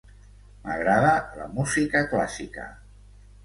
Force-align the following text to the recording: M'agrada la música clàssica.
M'agrada 0.63 1.11
la 1.41 1.47
música 1.59 2.05
clàssica. 2.15 2.69